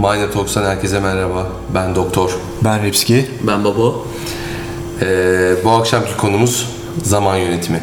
[0.00, 1.46] Miner Talks'tan herkese merhaba.
[1.74, 2.30] Ben Doktor.
[2.64, 3.26] Ben Ripski.
[3.42, 4.06] Ben Babo.
[5.02, 6.68] Ee, bu akşamki konumuz
[7.02, 7.80] zaman yönetimi.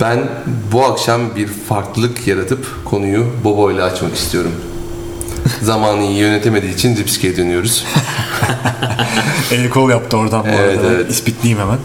[0.00, 0.28] Ben
[0.72, 4.52] bu akşam bir farklılık yaratıp konuyu Bobo ile açmak istiyorum.
[5.62, 7.84] Zamanı iyi yönetemediği için Ripski'ye dönüyoruz.
[9.52, 10.92] El kol yaptı oradan bu Evet, arada.
[10.92, 11.10] evet.
[11.10, 11.78] İspitleyeyim hemen.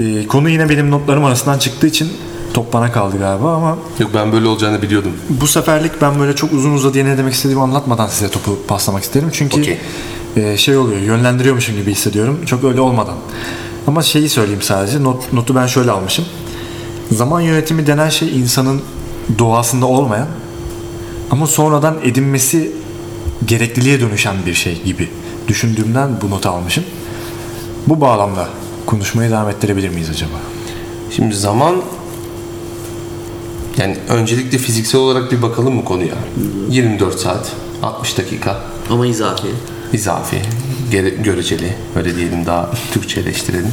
[0.00, 2.12] Ee, konu yine benim notlarım arasından çıktığı için
[2.54, 5.12] top bana kaldı galiba ama Yok ben böyle olacağını biliyordum.
[5.30, 9.28] bu seferlik ben böyle çok uzun uzadıya ne demek istediğimi anlatmadan size topu paslamak isterim.
[9.32, 9.78] Çünkü Okey.
[10.36, 12.40] e, şey oluyor yönlendiriyormuşum gibi hissediyorum.
[12.46, 13.14] Çok öyle olmadan.
[13.86, 15.02] Ama şeyi söyleyeyim sadece.
[15.04, 16.24] Not, notu ben şöyle almışım.
[17.12, 18.82] Zaman yönetimi denen şey insanın
[19.38, 20.26] doğasında olmayan
[21.30, 22.72] ama sonradan edinmesi
[23.46, 25.08] gerekliliğe dönüşen bir şey gibi
[25.48, 26.84] düşündüğümden bu notu almışım.
[27.86, 28.48] Bu bağlamda
[28.86, 30.36] konuşmayı devam ettirebilir miyiz acaba?
[31.16, 31.74] Şimdi zaman
[33.78, 36.14] yani öncelikle fiziksel olarak bir bakalım mı konuya?
[36.70, 39.48] 24 saat, 60 dakika, Ama izafi.
[39.92, 40.36] izafi,
[40.90, 43.72] gere- göreceli öyle diyelim daha Türkçeleştirelim.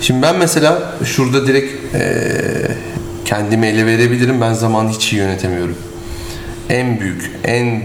[0.00, 2.76] Şimdi ben mesela şurada direkt eee
[3.24, 4.40] kendimi ele verebilirim.
[4.40, 5.76] Ben zamanı hiç iyi yönetemiyorum.
[6.68, 7.82] En büyük, en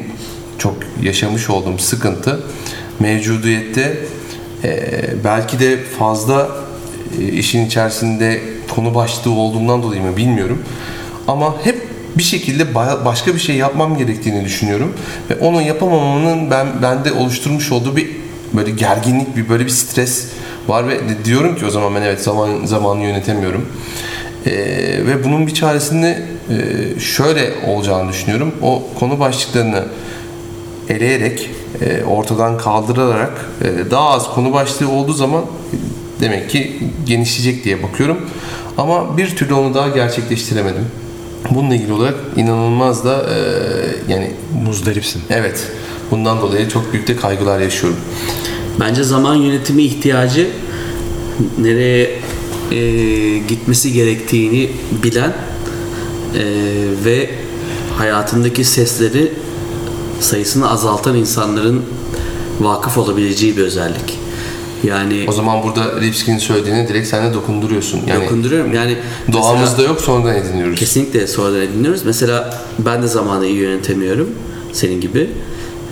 [0.58, 2.40] çok yaşamış olduğum sıkıntı
[3.00, 3.98] mevcudiyette
[4.64, 6.48] eee, belki de fazla
[7.20, 8.42] e, işin içerisinde
[8.76, 10.64] konu başlığı olduğundan dolayı mı bilmiyorum.
[11.30, 14.94] Ama hep bir şekilde ba- başka bir şey yapmam gerektiğini düşünüyorum
[15.30, 18.10] ve onu yapamamanın ben bende oluşturmuş olduğu bir
[18.54, 20.26] böyle gerginlik, bir böyle bir stres
[20.68, 23.66] var ve diyorum ki o zaman ben evet zaman zamanı yönetemiyorum.
[24.46, 24.52] Ee,
[25.08, 26.18] ve bunun bir çaresini
[26.50, 28.56] e, şöyle olacağını düşünüyorum.
[28.62, 29.84] O konu başlıklarını
[30.90, 31.50] eleyerek,
[31.82, 35.76] e, ortadan kaldırarak e, daha az konu başlığı olduğu zaman e,
[36.22, 38.30] demek ki genişleyecek diye bakıyorum.
[38.78, 40.86] Ama bir türlü onu daha gerçekleştiremedim.
[41.50, 43.38] Bununla ilgili olarak inanılmaz da e,
[44.12, 44.32] yani
[44.66, 45.22] Muzdaripsin.
[45.30, 45.68] evet
[46.12, 48.00] bundan dolayı çok büyük de kaygılar yaşıyorum.
[48.80, 50.48] Bence zaman yönetimi ihtiyacı
[51.58, 52.20] nereye
[52.72, 54.70] e, gitmesi gerektiğini
[55.04, 56.44] bilen e,
[57.06, 57.30] ve
[57.98, 59.34] hayatındaki sesleri
[60.20, 61.86] sayısını azaltan insanların
[62.60, 64.19] vakıf olabileceği bir özellik.
[64.84, 68.02] Yani O zaman burada Lipski'nin söylediğini direkt sen de dokunduruyorsun.
[68.08, 68.74] Yani dokunduruyorum.
[68.74, 68.98] Yani
[69.28, 70.80] mesela- doğamızda yok sonradan ediniyoruz.
[70.80, 72.02] Kesinlikle sonradan ediniyoruz.
[72.06, 74.30] Mesela ben de zamanı iyi yönetemiyorum
[74.74, 75.30] senin gibi.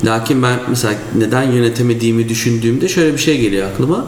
[0.05, 4.05] Lakin ben mesela neden yönetemediğimi düşündüğümde şöyle bir şey geliyor aklıma.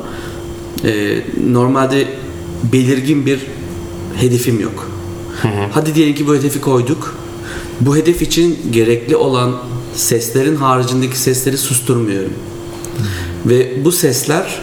[0.85, 2.07] Ee, normalde
[2.73, 3.39] belirgin bir
[4.15, 4.91] hedefim yok.
[5.71, 7.15] Hadi diyelim ki bu hedefi koyduk.
[7.81, 9.55] Bu hedef için gerekli olan
[9.95, 12.33] seslerin haricindeki sesleri susturmuyorum.
[13.45, 14.61] Ve bu sesler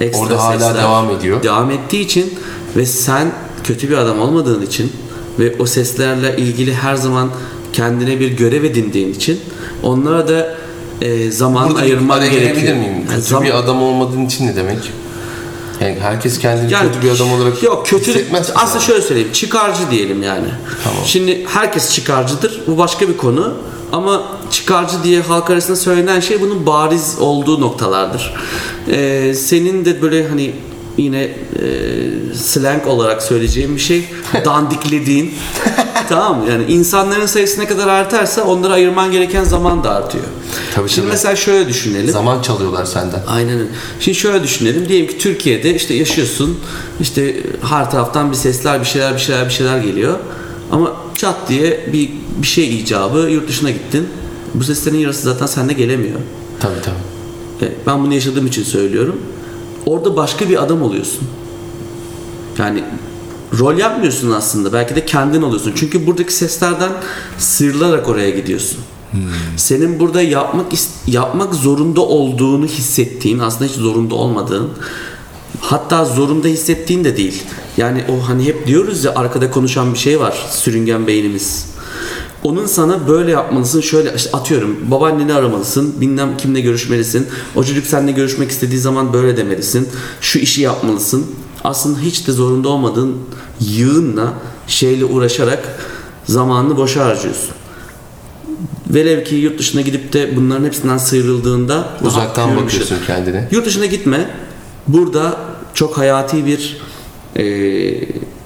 [0.00, 1.42] ekstra Orada hala sesler devam ediyor.
[1.42, 2.34] Devam ettiği için
[2.76, 3.32] ve sen
[3.64, 4.92] kötü bir adam olmadığın için
[5.38, 7.30] ve o seslerle ilgili her zaman
[7.72, 9.40] kendine bir görev edindiğin için
[9.82, 10.54] onlara da
[11.00, 12.76] e, zaman Burada ayırman gerekiyor.
[12.76, 12.92] miyim?
[12.94, 14.78] Yani Kötü zam- bir adam olmadığın için ne demek?
[15.80, 18.80] Yani herkes kendini Yani kötü bir adam olarak yok kötü hissetmez aslında zaten.
[18.80, 20.46] şöyle söyleyeyim çıkarcı diyelim yani.
[20.84, 20.98] Tamam.
[21.06, 22.60] Şimdi herkes çıkarcıdır.
[22.66, 23.54] Bu başka bir konu.
[23.92, 28.34] Ama çıkarcı diye halk arasında söylenen şey bunun bariz olduğu noktalardır.
[28.90, 30.52] Ee, senin de böyle hani
[30.96, 31.34] yine e,
[32.34, 34.04] slang olarak söyleyeceğim bir şey
[34.44, 35.34] dandiklediğin
[36.08, 36.44] tamam?
[36.50, 40.24] Yani insanların sayısı ne kadar artarsa onlara ayırman gereken zaman da artıyor.
[40.74, 41.12] Tabii, Şimdi tabii.
[41.12, 42.10] mesela şöyle düşünelim.
[42.10, 43.22] Zaman çalıyorlar senden.
[43.26, 43.58] Aynen.
[44.00, 44.88] Şimdi şöyle düşünelim.
[44.88, 46.58] Diyelim ki Türkiye'de işte yaşıyorsun.
[47.00, 47.36] İşte
[47.68, 50.18] her taraftan bir sesler, bir şeyler, bir şeyler, bir şeyler geliyor.
[50.72, 52.10] Ama çat diye bir
[52.42, 54.08] bir şey icabı yurt dışına gittin.
[54.54, 56.20] Bu seslerin yarısı zaten sende gelemiyor.
[56.60, 57.66] Tabii tabii.
[57.70, 59.22] E, Ben bunu yaşadığım için söylüyorum.
[59.86, 61.28] Orada başka bir adam oluyorsun.
[62.58, 62.84] Yani
[63.58, 64.72] rol yapmıyorsun aslında.
[64.72, 65.72] Belki de kendin oluyorsun.
[65.76, 66.92] Çünkü buradaki seslerden
[67.38, 68.78] sıyrılarak oraya gidiyorsun.
[69.56, 70.72] Senin burada yapmak
[71.06, 74.68] yapmak zorunda olduğunu hissettiğin, aslında hiç zorunda olmadığın,
[75.60, 77.42] hatta zorunda hissettiğin de değil.
[77.78, 81.66] Yani o hani hep diyoruz ya arkada konuşan bir şey var, sürüngen beynimiz.
[82.42, 87.26] Onun sana böyle yapmalısın, şöyle işte atıyorum babaanneni aramalısın, bilmem kimle görüşmelisin.
[87.56, 89.88] O çocuk seninle görüşmek istediği zaman böyle demelisin.
[90.20, 91.26] Şu işi yapmalısın.
[91.64, 93.16] Aslında hiç de zorunda olmadığın
[93.60, 94.32] yığınla
[94.66, 95.78] şeyle uğraşarak
[96.24, 97.50] zamanını boşa harcıyorsun.
[98.90, 103.48] Velev ki yurt dışına gidip de bunların hepsinden sıyrıldığında Uzaktan bakıyorsun kendine.
[103.50, 104.30] Yurt dışına gitme.
[104.88, 105.36] Burada
[105.74, 106.87] çok hayati bir
[107.36, 107.44] e,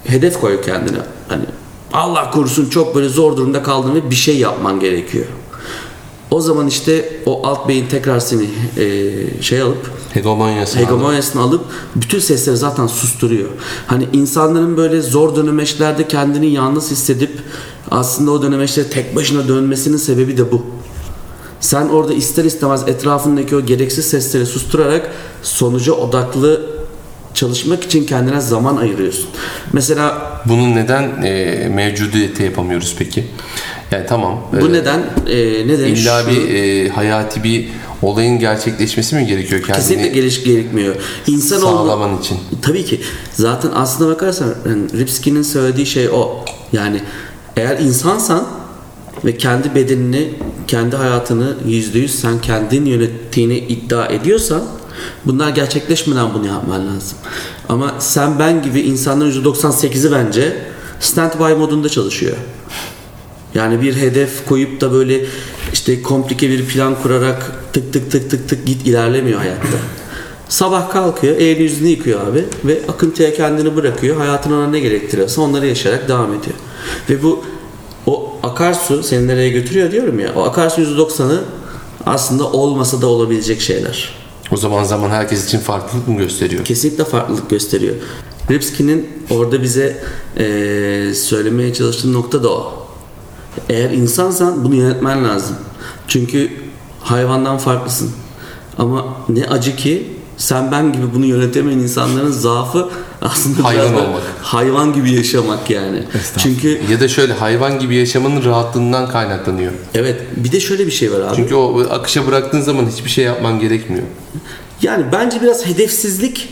[0.05, 0.99] hedef koy kendine.
[1.29, 1.45] Hani
[1.93, 5.25] Allah korusun çok böyle zor durumda kaldın ve bir şey yapman gerekiyor.
[6.31, 8.47] O zaman işte o alt beyin tekrar seni
[8.79, 10.79] e, şey alıp Hegemonyası.
[10.79, 11.65] hegemonyasını alıp
[11.97, 13.49] bütün sesleri zaten susturuyor.
[13.87, 17.31] Hani insanların böyle zor dönemeçlerde kendini yalnız hissedip
[17.91, 20.63] aslında o dönemeçlere tek başına dönmesinin sebebi de bu.
[21.61, 25.11] Sen orada ister istemez etrafındaki o gereksiz sesleri susturarak
[25.43, 26.72] sonuca odaklı
[27.35, 29.27] çalışmak için kendine zaman ayırıyorsun.
[29.73, 33.25] Mesela Bunu neden e, mevcudiyete yapamıyoruz peki?
[33.91, 34.41] Yani tamam.
[34.61, 34.99] bu e, neden
[35.29, 37.69] e, neden İlla şu- bir e, hayati bir
[38.03, 40.95] olayın gerçekleşmesi mi gerekiyor kendini kesinlikle geliş gerekmiyor.
[41.27, 42.39] İnsan olma- sağlaman için?
[42.63, 43.01] Tabii ki.
[43.33, 46.45] Zaten aslına bakarsan yani Ripsky'nin söylediği şey o.
[46.73, 47.01] Yani
[47.57, 48.45] eğer insansan
[49.25, 50.29] ve kendi bedenini,
[50.67, 54.63] kendi hayatını yüzde yüz sen kendin yönettiğini iddia ediyorsan
[55.25, 57.19] bunlar gerçekleşmeden bunu yapman lazım.
[57.69, 60.57] Ama sen ben gibi insanların %98'i bence
[61.01, 62.37] stand-by modunda çalışıyor.
[63.55, 65.25] Yani bir hedef koyup da böyle
[65.73, 69.79] işte komplike bir plan kurarak tık tık tık tık tık git ilerlemiyor hayatta.
[70.49, 74.17] Sabah kalkıyor, elini yüzünü yıkıyor abi ve akıntıya kendini bırakıyor.
[74.17, 76.57] Hayatın ona ne gerektiriyorsa onları yaşayarak devam ediyor.
[77.11, 77.45] Ve bu
[78.07, 80.33] o akarsu seni nereye götürüyor diyorum ya.
[80.37, 81.45] O akarsu %90'ı
[82.07, 84.22] aslında olmasa da olabilecek şeyler.
[84.53, 86.65] O zaman zaman herkes için farklılık mı gösteriyor?
[86.65, 87.95] Kesinlikle farklılık gösteriyor.
[88.51, 90.05] Ripsky'nin orada bize
[90.39, 92.87] eee, söylemeye çalıştığı nokta da o.
[93.69, 95.57] Eğer insansan bunu yönetmen lazım.
[96.09, 96.51] Çünkü
[97.01, 98.11] hayvandan farklısın.
[98.79, 102.89] Ama ne acı ki sen ben gibi bunu yönetemeyen insanların zaafı
[103.23, 104.23] aslında Hayvan biraz da olmak.
[104.43, 106.03] Hayvan gibi yaşamak yani.
[106.39, 109.73] Çünkü Ya da şöyle hayvan gibi yaşamanın rahatlığından kaynaklanıyor.
[109.95, 111.37] evet bir de şöyle bir şey var abi.
[111.37, 114.05] Çünkü o akışa bıraktığın zaman hiçbir şey yapman gerekmiyor.
[114.83, 116.49] Yani bence biraz hedefsizlik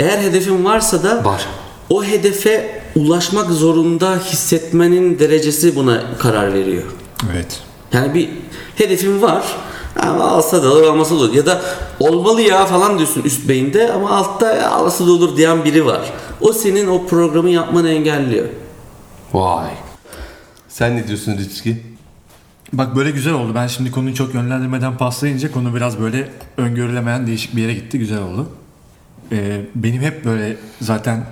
[0.00, 1.46] eğer hedefin varsa da Var.
[1.90, 6.82] o hedefe ulaşmak zorunda hissetmenin derecesi buna karar veriyor.
[7.34, 7.60] Evet.
[7.92, 8.28] Yani bir
[8.76, 9.44] hedefin var
[10.06, 11.34] ama alsa da olur almasa da olur.
[11.34, 11.62] Ya da
[12.00, 16.12] olmalı ya falan diyorsun üst beyinde ama altta alsa da olur diyen biri var.
[16.40, 18.46] O senin o programı yapmanı engelliyor.
[19.32, 19.70] Vay.
[20.68, 21.82] Sen ne diyorsun Ritski?
[22.72, 23.52] Bak böyle güzel oldu.
[23.54, 27.98] Ben şimdi konuyu çok yönlendirmeden paslayınca konu biraz böyle öngörülemeyen değişik bir yere gitti.
[27.98, 28.46] Güzel oldu.
[29.32, 31.26] Ee, benim hep böyle zaten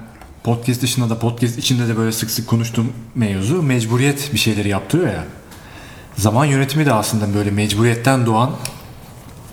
[0.44, 5.08] podcast dışında da podcast içinde de böyle sık sık konuştuğum mevzu mecburiyet bir şeyleri yaptırıyor
[5.08, 5.24] ya.
[6.16, 8.50] Zaman yönetimi de aslında böyle mecburiyetten doğan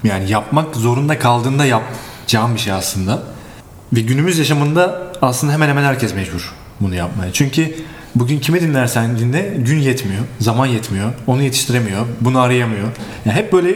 [0.04, 3.24] yani yapmak zorunda kaldığında yapacağım bir şey aslında.
[3.94, 7.34] Ve günümüz yaşamında aslında hemen hemen herkes mecbur bunu yapmaya.
[7.34, 7.76] Çünkü
[8.16, 12.88] bugün kimi dinlersen dinle gün yetmiyor, zaman yetmiyor, onu yetiştiremiyor, bunu arayamıyor.
[13.26, 13.76] Yani hep böyle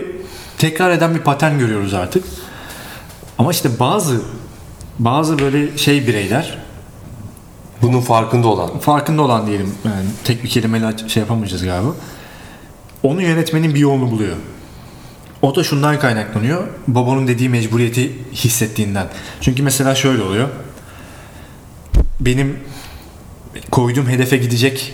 [0.57, 2.25] tekrar eden bir patern görüyoruz artık.
[3.37, 4.21] Ama işte bazı
[4.99, 6.57] bazı böyle şey bireyler
[7.81, 8.79] Bunun farkında olan.
[8.79, 11.89] farkında olan diyelim yani tek bir kelimeyle şey yapamayacağız galiba.
[13.03, 14.35] Onu yönetmenin bir yolunu buluyor.
[15.41, 16.67] O da şundan kaynaklanıyor.
[16.87, 19.07] Babanın dediği mecburiyeti hissettiğinden.
[19.41, 20.49] Çünkü mesela şöyle oluyor.
[22.19, 22.59] Benim
[23.71, 24.93] koyduğum hedefe gidecek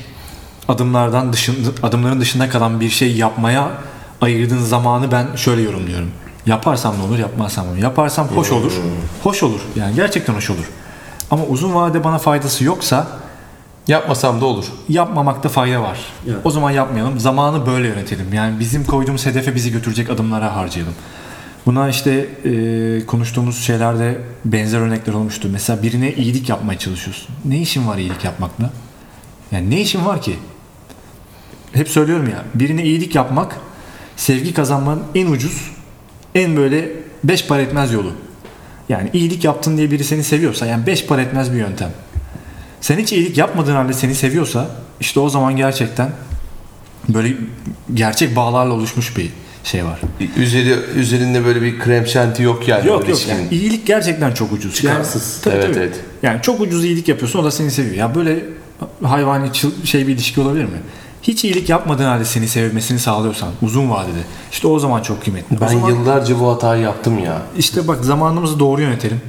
[0.67, 3.71] adımlardan dışında, adımların dışında kalan bir şey yapmaya
[4.21, 6.11] ayırdığın zamanı ben şöyle yorumluyorum.
[6.45, 7.77] Yaparsam ne olur, yapmazsam ne olur.
[7.77, 8.73] Yaparsam hoş olur.
[9.23, 9.59] Hoş olur.
[9.75, 10.65] Yani gerçekten hoş olur.
[11.31, 13.07] Ama uzun vadede bana faydası yoksa
[13.89, 14.65] Yapmasam da olur.
[14.89, 15.99] yapmamakta fayda var.
[16.27, 16.37] Evet.
[16.43, 17.19] O zaman yapmayalım.
[17.19, 18.33] Zamanı böyle yönetelim.
[18.33, 20.93] Yani bizim koyduğumuz hedefe bizi götürecek adımlara harcayalım.
[21.65, 25.49] Buna işte e, konuştuğumuz şeylerde benzer örnekler olmuştu.
[25.51, 27.35] Mesela birine iyilik yapmaya çalışıyorsun.
[27.45, 28.69] Ne işin var iyilik yapmakla?
[29.51, 30.35] Yani ne işin var ki?
[31.73, 32.43] Hep söylüyorum ya.
[32.55, 33.55] Birine iyilik yapmak
[34.17, 35.71] sevgi kazanmanın en ucuz,
[36.35, 36.89] en böyle
[37.23, 38.11] beş para etmez yolu.
[38.89, 41.91] Yani iyilik yaptın diye biri seni seviyorsa yani beş para etmez bir yöntem.
[42.81, 44.67] Sen hiç iyilik yapmadığın halde seni seviyorsa
[44.99, 46.11] işte o zaman gerçekten
[47.09, 47.33] böyle
[47.93, 49.29] gerçek bağlarla oluşmuş bir
[49.63, 49.99] şey var.
[50.37, 52.87] Üzeri, üzerinde böyle bir krem şanti yok yani.
[52.87, 54.75] Yok yok yani iyilik gerçekten çok ucuz.
[54.75, 55.33] Çıkarsız.
[55.33, 55.85] Yani, tabii, Evet, tabii.
[55.85, 55.99] evet.
[56.23, 57.95] Yani çok ucuz iyilik yapıyorsun o da seni seviyor.
[57.95, 58.45] Ya böyle
[59.03, 60.77] hayvani çıl- şey bir ilişki olabilir mi?
[61.23, 64.19] Hiç iyilik yapmadığın halde seni sevmesini sağlıyorsan uzun vadede
[64.51, 65.57] işte o zaman çok kıymetli.
[65.57, 67.41] O Ben zaman- yıllarca bu hatayı yaptım ya.
[67.57, 69.21] İşte bak zamanımızı doğru yönetelim.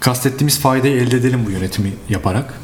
[0.00, 2.54] Kastettiğimiz faydayı elde edelim bu yönetimi yaparak.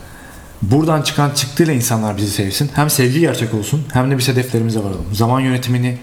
[0.63, 2.71] Buradan çıkan çıktığıyla insanlar bizi sevsin.
[2.75, 5.05] Hem sevgi gerçek olsun hem de biz hedeflerimize varalım.
[5.13, 5.99] Zaman yönetimini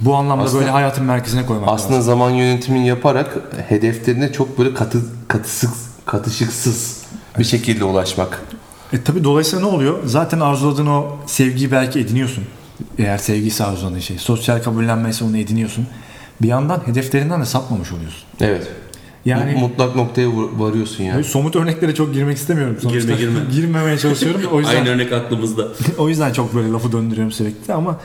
[0.00, 2.06] bu anlamda Aslında- böyle hayatın merkezine koymak Aslında lazım.
[2.06, 3.36] zaman yönetimini yaparak
[3.68, 5.70] hedeflerine çok böyle katı katısız
[6.06, 7.02] katışıksız
[7.38, 8.40] bir şekilde ulaşmak.
[8.92, 9.98] E tabi dolayısıyla ne oluyor?
[10.04, 12.44] Zaten arzuladığın o sevgiyi belki ediniyorsun.
[12.98, 14.18] Eğer sevgisi arzuladığın şey.
[14.18, 15.86] Sosyal kabullenmeyse onu ediniyorsun.
[16.42, 18.22] Bir yandan hedeflerinden de sapmamış oluyorsun.
[18.40, 18.68] Evet.
[19.24, 21.14] Yani mutlak noktaya varıyorsun ya.
[21.14, 22.76] Böyle somut örneklere çok girmek istemiyorum.
[22.82, 23.40] Sonuçta Girme, girme.
[23.52, 24.42] Girmemeye çalışıyorum.
[24.52, 25.68] O yüzden Aynı örnek aklımızda.
[25.98, 27.98] o yüzden çok böyle lafı döndürüyorum sürekli ama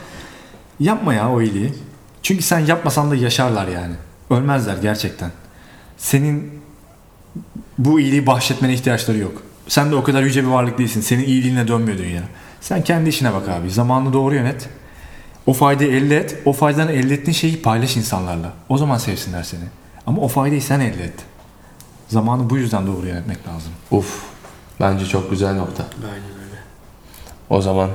[0.80, 1.74] Yapma ya o iyiliği.
[2.22, 3.94] Çünkü sen yapmasan da yaşarlar yani.
[4.30, 5.30] Ölmezler gerçekten.
[5.96, 6.60] Senin
[7.78, 9.42] bu iyiliği bahşetmene ihtiyaçları yok.
[9.68, 11.00] Sen de o kadar yüce bir varlık değilsin.
[11.00, 12.22] Senin iyiliğine dönmüyor dünya.
[12.60, 13.70] Sen kendi işine bak abi.
[13.70, 14.68] Zamanını doğru yönet.
[15.46, 16.36] O faydayı elde et.
[16.44, 18.52] O faydanı elde ettiğin şeyi paylaş insanlarla.
[18.68, 19.64] O zaman sevsinler seni.
[20.08, 21.14] Ama o faydayı sen elde et.
[22.08, 23.72] Zamanı bu yüzden doğru yönetmek lazım.
[23.90, 24.22] Uf.
[24.80, 25.82] Bence çok güzel nokta.
[26.04, 26.60] Aynen öyle.
[27.50, 27.90] O zaman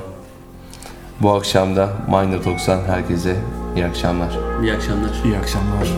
[1.22, 3.36] bu akşam da Minor Talks'tan herkese
[3.76, 4.38] iyi akşamlar.
[4.62, 5.10] İyi akşamlar.
[5.24, 5.88] İyi akşamlar.